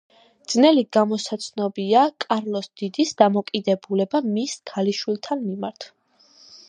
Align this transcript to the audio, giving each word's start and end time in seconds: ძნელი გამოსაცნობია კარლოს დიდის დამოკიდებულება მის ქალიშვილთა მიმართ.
ძნელი 0.53 0.83
გამოსაცნობია 0.95 2.05
კარლოს 2.25 2.69
დიდის 2.83 3.13
დამოკიდებულება 3.23 4.23
მის 4.33 4.57
ქალიშვილთა 4.73 5.39
მიმართ. 5.47 5.91